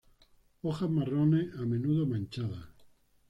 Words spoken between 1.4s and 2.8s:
a menudo manchadas.